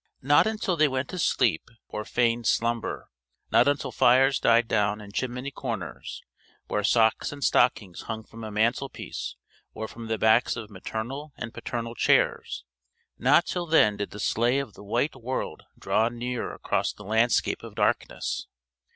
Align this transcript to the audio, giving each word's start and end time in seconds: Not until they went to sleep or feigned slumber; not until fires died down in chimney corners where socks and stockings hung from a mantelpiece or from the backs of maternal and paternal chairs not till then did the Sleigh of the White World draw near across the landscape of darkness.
Not 0.23 0.47
until 0.47 0.75
they 0.77 0.87
went 0.87 1.09
to 1.09 1.19
sleep 1.19 1.69
or 1.87 2.03
feigned 2.05 2.47
slumber; 2.47 3.11
not 3.51 3.67
until 3.67 3.91
fires 3.91 4.39
died 4.39 4.67
down 4.67 4.99
in 4.99 5.11
chimney 5.11 5.51
corners 5.51 6.23
where 6.65 6.83
socks 6.83 7.31
and 7.31 7.43
stockings 7.43 8.01
hung 8.01 8.23
from 8.23 8.43
a 8.43 8.49
mantelpiece 8.49 9.35
or 9.75 9.87
from 9.87 10.07
the 10.07 10.17
backs 10.17 10.55
of 10.55 10.71
maternal 10.71 11.33
and 11.37 11.53
paternal 11.53 11.93
chairs 11.93 12.65
not 13.19 13.45
till 13.45 13.67
then 13.67 13.95
did 13.95 14.09
the 14.09 14.19
Sleigh 14.19 14.57
of 14.57 14.73
the 14.73 14.83
White 14.83 15.15
World 15.15 15.65
draw 15.77 16.09
near 16.09 16.51
across 16.51 16.91
the 16.91 17.03
landscape 17.03 17.61
of 17.61 17.75
darkness. 17.75 18.47